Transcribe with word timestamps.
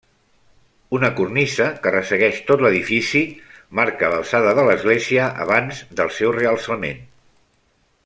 Una 0.99 1.09
cornisa, 1.19 1.67
que 1.83 1.91
ressegueix 1.95 2.39
tot 2.49 2.65
l'edifici, 2.67 3.23
marca 3.81 4.11
l'alçada 4.15 4.57
de 4.61 4.67
l'església 4.71 5.29
avanç 5.47 5.87
del 6.01 6.15
seu 6.21 6.35
realçament. 6.43 7.09